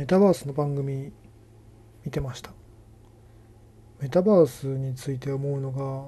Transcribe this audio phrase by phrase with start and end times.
[0.00, 1.12] メタバースの番組
[2.06, 2.52] 見てました。
[4.00, 6.06] メタバースについて思うのが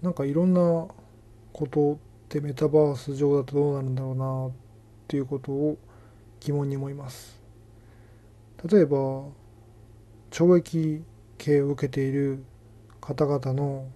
[0.00, 0.60] なんかいろんな
[1.52, 1.96] ことっ
[2.28, 4.52] てメタバース上だとどうなるんだろうなっ
[5.08, 5.76] ていうことを
[6.38, 7.42] 疑問に思います。
[8.70, 9.24] 例えば
[10.30, 11.02] 懲役
[11.36, 12.44] 刑を受けている
[13.00, 13.88] 方々の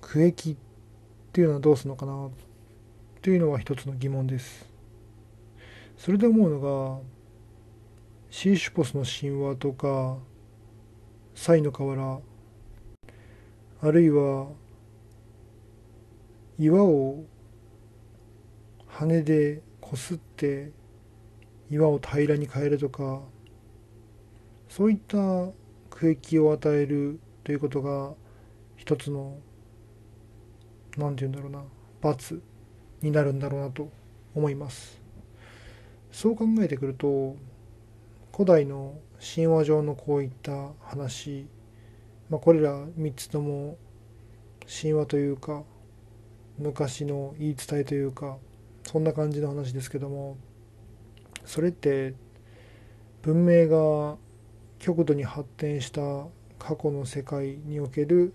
[0.00, 0.56] 区役っ
[1.32, 2.30] ていうのはどうするのかなっ
[3.22, 4.68] ていうのは一つの疑問です。
[5.96, 7.19] それで思うのが
[8.30, 10.16] シーシュポスの神話とか
[11.34, 12.20] サイの河原
[13.82, 14.46] あるいは
[16.56, 17.24] 岩を
[18.86, 20.70] 羽でこすって
[21.70, 23.20] 岩を平らに変えるとか
[24.68, 25.18] そういった
[25.90, 28.12] 区域を与えるということが
[28.76, 29.38] 一つの
[30.96, 31.64] 何て言うんだろうな
[32.00, 32.40] 罰
[33.02, 33.90] になるんだろうなと
[34.36, 35.00] 思います。
[36.12, 37.36] そう考えてくると
[38.32, 41.46] 古代の神話上のこういった話、
[42.28, 43.76] まあ、これら3つとも
[44.66, 45.62] 神話というか
[46.58, 48.38] 昔の言い伝えというか
[48.84, 50.38] そんな感じの話ですけども
[51.44, 52.14] それって
[53.22, 54.16] 文明が
[54.78, 56.00] 極度に発展した
[56.58, 58.34] 過去の世界における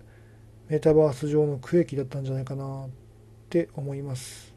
[0.68, 2.88] メタバース上の区域だったんじゃないかなっ
[3.48, 4.54] て思います。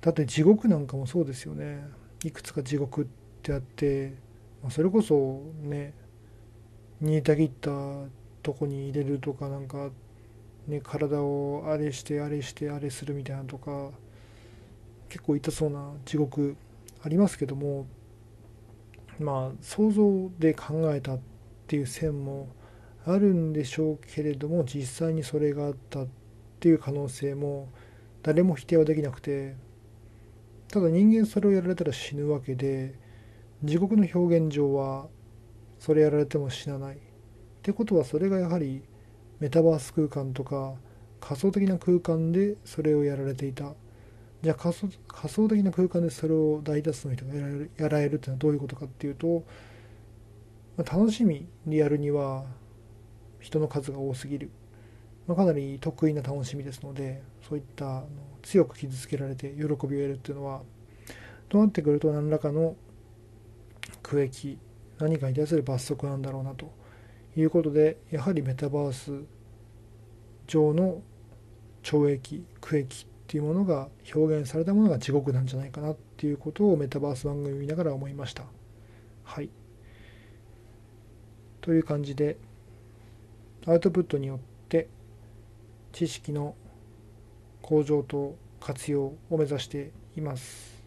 [0.00, 1.84] だって地獄なんかもそうですよね。
[2.22, 4.14] いくつか地獄ってあって
[4.62, 5.94] まそれこそね
[7.00, 7.70] 煮えたぎった
[8.42, 9.90] とこに入れるとかなんか
[10.66, 13.90] ね体をあれしてあれしてあれするみたいなとか
[15.08, 16.56] 結構痛そうな地獄
[17.02, 17.86] ありますけども
[19.18, 21.18] まあ想像で考えたっ
[21.66, 22.48] ていう線も
[23.06, 26.06] あるんでしょうけれども実際にそれがあったっ
[26.58, 27.68] ていう可能性も
[28.22, 29.54] 誰も否定はできなくて
[30.68, 32.94] ただ人間それをやられたら死ぬわけで
[33.62, 35.08] 地獄の表現上は
[35.78, 36.96] それやられても死なない。
[36.96, 36.98] っ
[37.62, 38.82] てことはそれがやはり
[39.40, 40.74] メタバース空間とか
[41.20, 43.74] 仮想的な空間でそれをやられていた。
[44.42, 49.42] じゃあ仮想仮想的な空間でそれを大多数の人がやられるやられるってのはどういうことかっていうと、
[50.76, 52.44] まあ、楽しみにやるには
[53.40, 54.50] 人の数が多すぎる、
[55.26, 58.04] まあ、かなり得意な楽しみですのでそういった
[58.42, 60.62] 強く傷つけられて喜びを得るっていうのは
[61.48, 62.76] となってくると何らかの
[64.06, 64.56] 区域
[65.00, 66.72] 何かに対する罰則なんだろうなと
[67.36, 69.24] いうことでやはりメタバース
[70.46, 71.02] 上の
[71.82, 78.44] 懲役区域っていうものが表現されたものが地獄なんじゃないかなっていうことをメタバース番組見ながら思いました。
[79.24, 79.50] はい。
[81.60, 82.36] という感じで
[83.66, 84.38] アウトプットによっ
[84.68, 84.86] て
[85.90, 86.54] 知識の
[87.60, 90.84] 向上と活用を目指しています。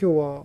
[0.00, 0.44] 今日は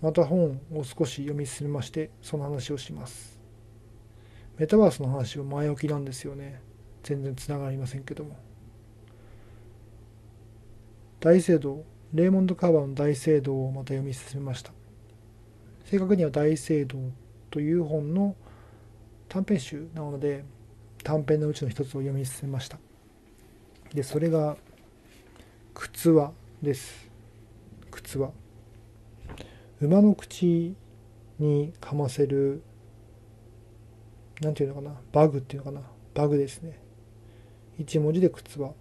[0.00, 3.38] また本を少し読み進めましてその話をします。
[4.58, 6.60] メタバースの話は前置きなんですよね。
[7.02, 8.36] 全然つながりませんけども。
[11.20, 14.72] 大聖堂レーモンド・カーバーの大聖堂をまた読み進めました。
[15.84, 16.98] 正確には大聖堂
[17.50, 18.36] という本の
[19.28, 20.44] 短編集なので
[21.04, 22.78] 短編のうちの一つを読み進めました。
[23.94, 24.56] でそれが
[25.74, 27.08] 靴輪です。
[27.90, 28.30] 靴輪
[29.80, 30.76] 馬の口
[31.38, 32.62] にかませる
[34.42, 35.82] 何ていうのかなバグっていうのかな
[36.14, 36.78] バグですね。
[37.78, 38.74] 一文字で靴輪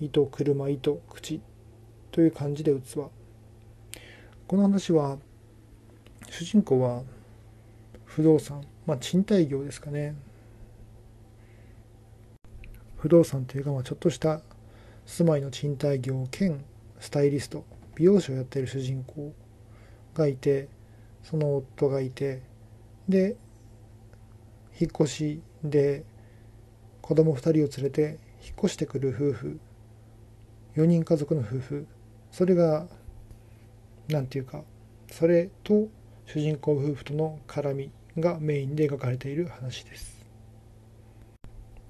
[0.00, 1.40] 糸車糸口
[2.10, 2.94] という感じで器
[4.48, 5.18] この話は
[6.28, 7.02] 主人公は
[8.04, 10.16] 不動産まあ賃貸業ですかね。
[12.96, 14.40] 不動産というか、まあ、ちょっとした
[15.04, 16.64] 住まいの賃貸業兼
[16.98, 19.32] スタイリスト美容師をやっている主人公。
[20.16, 20.68] がいて
[21.22, 22.42] その夫がいて
[23.08, 23.36] で
[24.80, 26.04] 引っ越しで
[27.00, 29.60] 子供2人を連れて引っ越してくる夫婦
[30.76, 31.86] 4人家族の夫婦
[32.30, 32.86] それが
[34.08, 34.62] 何て言うか
[35.10, 35.88] それと
[36.26, 40.26] 主人公夫婦との絡みがメインで描かれている話です。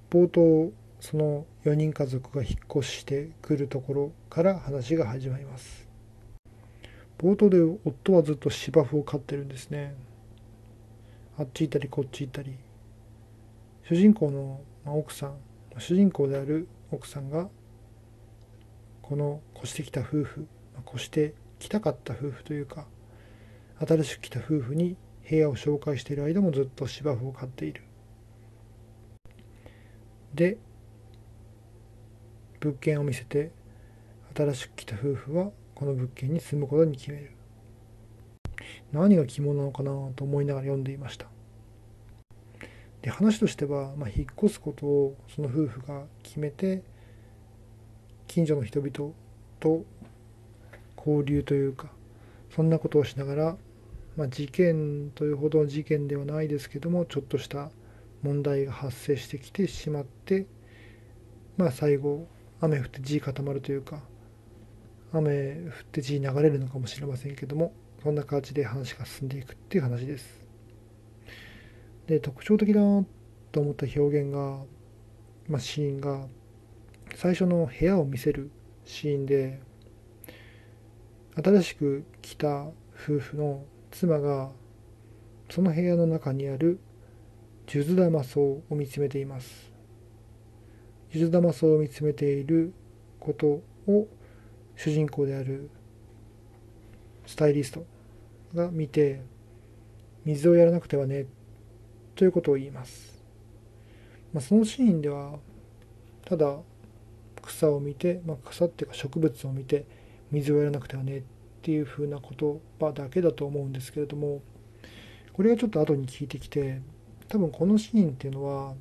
[0.09, 5.86] 冒頭その4人家族が引っ越してくるところから話が始まります。
[7.17, 9.95] 冒頭で夫はずっと芝生を飼ってるんですね。
[11.37, 12.57] あっち行ったりこっち行ったり。
[13.83, 15.37] 主人公の奥さん
[15.77, 17.47] 主人公である奥さんが
[19.01, 20.47] この越してきた夫婦
[20.93, 22.85] 越してきたかった夫婦というか
[23.79, 24.97] 新しく来た夫婦に
[25.29, 27.83] 部屋を紹介している間もずっと芝生を飼っている。
[30.33, 30.57] で
[32.59, 33.51] 物件を見せて
[34.35, 37.31] 新しく来た夫婦はこの物件に住むことに決める。
[38.91, 41.27] 何が肝なのかなと思いながら読んでいました。
[43.03, 46.81] で話としては、まあ、引っ越すことをその夫婦が決めて
[48.25, 49.13] 近所の人々
[49.59, 49.85] と
[50.97, 51.91] 交流というか
[52.49, 53.57] そんなことをしながら、
[54.15, 57.69] まあ、事件というほどの事件ではないですけどもちょっとした
[58.23, 60.47] 問題が発生してきてしまって
[61.55, 62.27] まあ最後
[62.61, 64.01] 雨降って地固まるというか
[65.13, 67.73] 雨降って地流れるのかもしれませんけども
[68.03, 70.45] そんな感じで話が進んでいくっていう話です。
[72.07, 73.05] で特徴的だな
[73.51, 74.63] と思った表現が、
[75.47, 76.27] まあ、シーンが
[77.15, 78.49] 最初の部屋を見せる
[78.85, 79.59] シーンで
[81.35, 84.51] 新しく来た夫婦の妻が
[85.49, 86.79] その部屋の中にある
[87.67, 89.71] 数珠玉草を見つめています
[91.11, 92.73] 数珠玉草を見つめている
[93.19, 93.61] こと
[93.91, 94.07] を
[94.77, 95.69] 主人公である
[97.25, 97.85] スタイリスト
[98.53, 99.21] が見て
[100.23, 101.25] 水をやらなくてはね
[102.15, 103.21] ということを言います、
[104.33, 105.39] まあ、そのシーンでは
[106.25, 106.57] ただ
[107.41, 109.85] 草を見て、まあ、草っていうか植物を見て
[110.31, 111.21] 水をやらなくてはねっ
[111.63, 114.41] ていう風な言葉だけだと思うんですけれども
[115.33, 116.81] これがちょっと後に聞いてきて
[117.29, 118.73] 多分このシーンっていうのは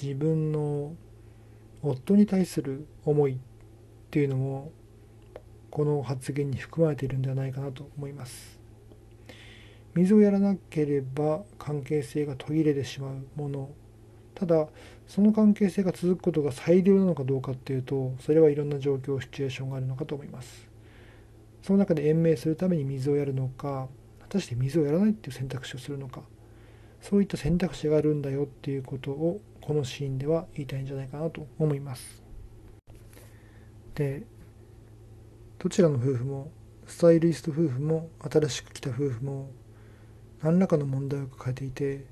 [0.00, 0.94] 自分の
[1.82, 3.36] 夫に対する思いっ
[4.14, 4.70] っていうのも
[5.72, 8.60] この発言に含まれているんではないかなと思います。
[9.96, 13.70] 水をやらなければ関係性が途切れてしまうもの。
[14.36, 14.68] ただ
[15.08, 20.68] その関係性が続くことが最良なのかどうかっていうとそれはいろんな状況シチュエーションがあるのかと思います。
[21.62, 23.88] その中で延命するために水をやるのか
[24.20, 26.22] 果たして水をやらないっていう選択肢をするのか。
[27.00, 32.23] そういった選択肢があるんだよっていうことをこのシーンでは言いたいんじゃないかなと思います。
[33.94, 34.22] で
[35.58, 36.50] どちらの夫婦も
[36.86, 39.50] スタイリスト夫婦も新しく来た夫婦も
[40.42, 42.04] 何らかの問題を抱えていて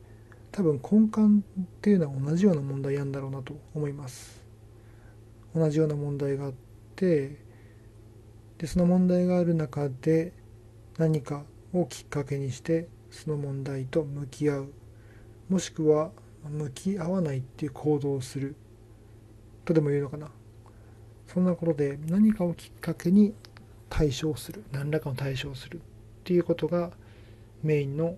[0.51, 4.43] 多分根幹っていうのは同じような問題なんだろうなと思います。
[5.55, 6.53] 同じような問題があっ
[6.97, 7.37] て
[8.59, 10.33] でその問題がある中で
[10.99, 11.45] 何か
[11.75, 14.73] をきっかけにしてその問題と向き合う。
[15.49, 16.11] もしくは
[16.49, 18.57] 向き合わないっていう行動をする。
[19.65, 20.31] とでも言うのかな。
[21.33, 23.33] そんなことで何かをきっかけに
[23.89, 25.81] 対処する何らかの対処をするっ
[26.25, 26.91] ていうことが
[27.63, 28.17] メインの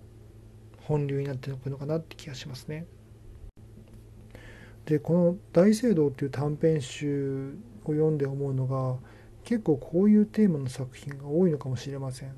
[0.82, 2.86] 本流になってくるのかなって気がしますね。
[4.86, 8.98] でこの「大聖堂」っていう短編集を読んで思うのが
[9.44, 12.34] 結構こういうテーマの作品が多いのかもしれません。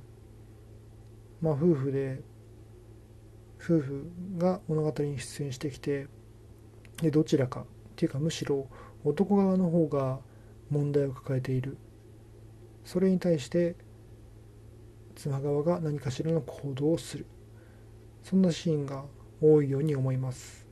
[1.40, 2.20] まあ夫婦で
[3.58, 6.06] 夫婦が物語に出演してきて
[7.00, 7.64] でどちらかっ
[7.96, 8.68] ていうかむしろ
[9.04, 10.20] 男側の方が
[10.70, 11.76] 問題を抱えている。
[12.84, 13.76] それに対して
[15.14, 17.26] 妻側が何かしらの行動をする。
[18.22, 19.04] そんなシーンが
[19.40, 20.66] 多いように思います。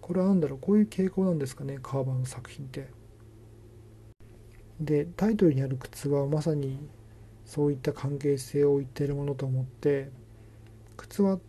[0.00, 0.58] これは何だろう？
[0.60, 1.78] こういう傾向なんですかね？
[1.82, 2.88] カーバーの作品って。
[4.80, 6.78] でタイトルにある靴はまさに
[7.44, 10.10] そういった関係性を言っているものと思って
[10.96, 11.40] 靴輪っ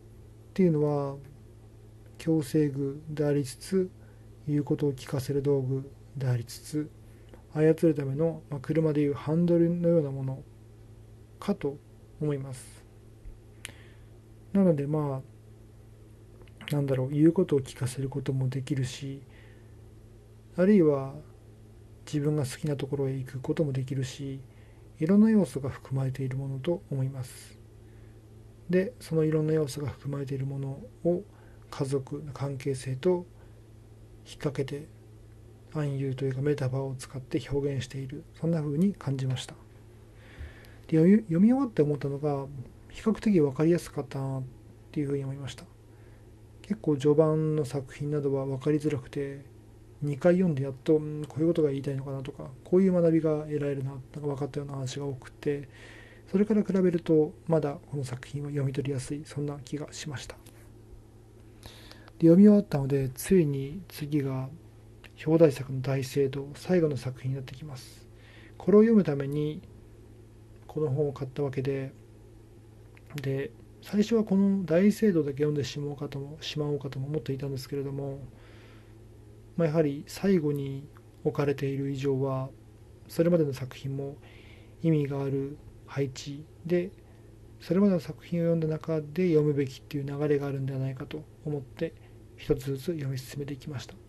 [0.53, 1.15] ていうのは
[2.19, 3.89] 強制具でありつつ
[4.47, 6.89] 言うことを聞かせる道具でありつつ
[7.53, 10.44] 操るための、まあ、車でいうハンドルのようなもの
[11.39, 11.77] かと
[12.22, 12.83] 思います。
[14.53, 15.22] なのでま
[16.69, 19.22] あなんだろう言うことを聞かせることもできるし
[20.55, 21.13] あるいは
[22.05, 24.39] 自分が好きなところへ行くこともできるし
[25.00, 27.57] いろんな要素が含まれているものと思います。
[28.69, 31.24] でそのいろんな要素が含まれているものを
[31.69, 33.25] 家族の関係性と
[34.25, 34.88] 引っ掛けて
[35.80, 38.24] 暗喩というかメタファーを使って表現している。
[38.39, 39.56] そんな風に感じました。
[40.88, 42.46] で読み読み終わって思ったのが
[42.89, 44.44] 比較的分かりやすかったなっ
[44.92, 45.65] ていうふうに思いました。
[46.62, 49.42] 結構序盤の作品などは分かりづらくて
[50.03, 51.00] 2回読んでやっと、こ
[51.38, 55.70] ういうことが言いたいのかなとかこういう学びが得られるななんか分かったような話が多くて
[56.32, 59.24] それから比べるとまだこの作品は読み取りやすい。
[59.25, 60.36] そんな気がしました。
[62.20, 64.50] で読み終わったのでついに次が
[65.25, 68.08] 表題作の大聖堂最後の作品になってきます。
[68.58, 69.62] これを読むために
[70.68, 71.94] この本を買ったわけで
[73.22, 73.51] で
[73.82, 78.20] 最初はこの大聖堂だけ読んでしまおうかともしまおうかとも思っていたんですけれども
[79.56, 80.88] まあ、やはり最後に
[81.24, 82.50] 置かれている以上は
[83.08, 84.15] それまでの作品も
[84.82, 86.44] 意味がある配置。
[86.65, 86.92] で
[87.60, 91.94] それまでの作品を読んだ中で読むべきっていう流れがあるんではないかと思って
[92.36, 94.02] 一つずつ読み進めていきました。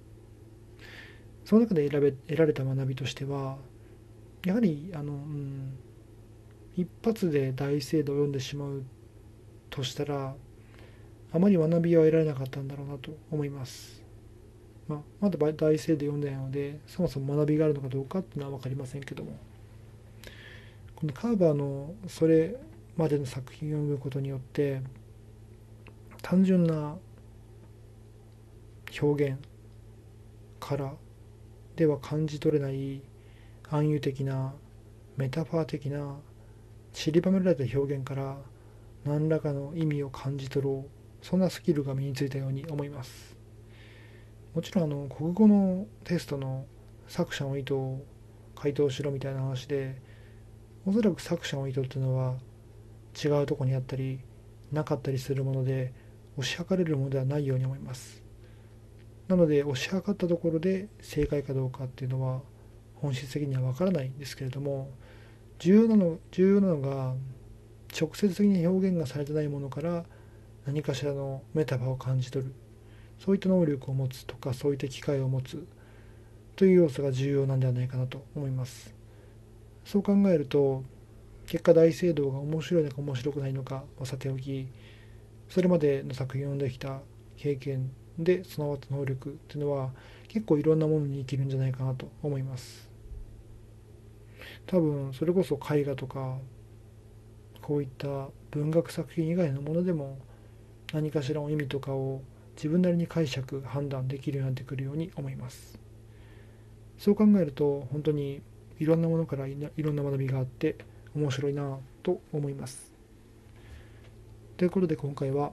[1.44, 3.56] その中で選べ得られた学びとしては
[4.44, 5.78] やはりあの、うん、
[6.76, 8.82] 一発で大聖堂を読んでしまう
[9.70, 10.34] としたら
[11.32, 14.02] あまり学びは得られなかったんだろうなと思います。
[14.86, 19.38] まあ、まだ大聖堂読んでないのでそもそも学びがあるのかどうかっていうのは分かりませんけども
[20.94, 22.54] このカーバーのそれ
[22.96, 24.82] までの作品を読むことによって
[26.20, 26.96] 単純な
[29.00, 29.38] 表現
[30.60, 30.92] から
[31.76, 33.02] では感じ取れない
[33.70, 34.54] 暗喩的な
[35.16, 36.16] メタファー的な
[36.92, 38.36] 散りばめられた表現から
[39.04, 43.36] 何らかの意味を感じ取ろうそんなスキルが身についたように思います。
[44.54, 46.66] もちろんあの国語のテストの
[47.08, 48.00] 作者の意図を
[48.54, 50.00] 回答しろみたいな話で
[50.86, 52.36] おそらく作者の意図っていうのは
[53.22, 54.20] 違うとこにあったり
[54.70, 55.92] なかったりするもので
[56.38, 58.23] 推し量れるものではないように思います。
[59.28, 62.42] なので推し量ったところで正解かどうかっていうのは
[62.96, 64.90] 本質的には分からないんですけれども
[65.58, 67.14] 重要なの重要なのが
[67.98, 70.04] 直接的に表現がされてないものから
[70.66, 72.54] 何かしらのメタファーを感じ取る。
[73.18, 75.66] そういった能力を持つとかそういった機会を持つ。
[76.56, 78.94] という要素が重要なんではないかなと思います。
[79.84, 80.82] そう考えると
[81.46, 84.66] 結果大聖堂が面白いのか面白くないのかはさておき
[85.48, 87.00] それまでの作品を読んできた
[87.36, 89.90] 経験で備わった能力っていうのは
[90.28, 92.88] 結構いろんなものに生きるんじゃないかなと思います。
[94.66, 96.38] 多分それこそ絵画とか
[97.60, 100.18] こういった文学作品以外のものでも
[100.92, 102.22] 何かしらの意味とかを
[102.56, 105.78] 自分なりに解釈判断できるようになってくるように思います。
[106.98, 108.40] そう考えると本当に
[108.78, 110.76] いろんなものからいろんな学びがあって
[111.14, 112.92] 面白いなと思います。
[114.56, 115.52] ということで今回は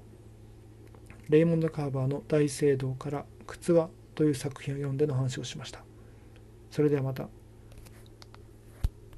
[1.31, 5.81] レイモンド・カーバーの大聖堂から靴はという作品を読んでの話をしました。
[6.69, 7.29] それではまた。